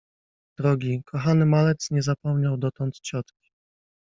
Drogi, 0.57 1.03
kochany 1.05 1.45
malec 1.45 1.91
nie 1.91 2.01
zapomniał 2.01 2.57
dotąd 2.57 2.99
ciotki. 2.99 3.51